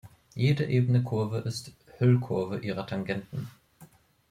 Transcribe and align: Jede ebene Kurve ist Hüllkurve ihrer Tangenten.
Jede 0.35 0.63
ebene 0.65 1.03
Kurve 1.03 1.37
ist 1.45 1.73
Hüllkurve 1.99 2.57
ihrer 2.61 2.87
Tangenten. 2.87 3.49